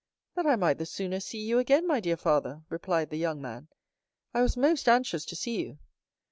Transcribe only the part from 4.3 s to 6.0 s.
"I was most anxious to see you."